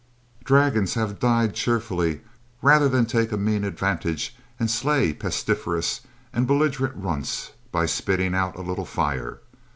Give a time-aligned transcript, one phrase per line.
[0.43, 2.21] Dragons have died cheerfully
[2.63, 6.01] rather than take a mean advantage and slay pestiferous
[6.33, 9.41] and belligerent runts by spitting out a little fire.